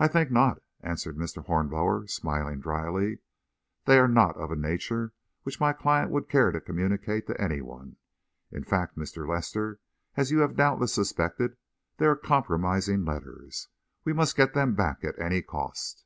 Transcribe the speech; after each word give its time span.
"I 0.00 0.08
think 0.08 0.32
not," 0.32 0.60
answered 0.80 1.16
Mr. 1.16 1.46
Hornblower, 1.46 2.08
smiling 2.08 2.58
drily. 2.58 3.20
"They 3.84 4.00
are 4.00 4.08
not 4.08 4.36
of 4.36 4.50
a 4.50 4.56
nature 4.56 5.12
which 5.44 5.60
my 5.60 5.72
client 5.72 6.10
would 6.10 6.28
care 6.28 6.50
to 6.50 6.60
communicate 6.60 7.28
to 7.28 7.40
any 7.40 7.60
one. 7.60 7.94
In 8.50 8.64
fact, 8.64 8.98
Mr. 8.98 9.24
Lester, 9.28 9.78
as 10.16 10.32
you 10.32 10.40
have 10.40 10.56
doubtless 10.56 10.92
suspected, 10.92 11.56
they 11.98 12.06
are 12.06 12.16
compromising 12.16 13.04
letters. 13.04 13.68
We 14.02 14.12
must 14.12 14.36
get 14.36 14.52
them 14.52 14.74
back 14.74 15.04
at 15.04 15.16
any 15.16 15.42
cost." 15.42 16.04